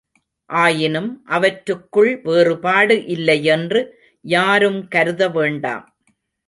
[0.49, 3.81] ஆயினும், அவற்றுக்குள் வேறுபாடு இல்லையென்று
[4.25, 5.85] யாரும் கருத வேண்டாம்.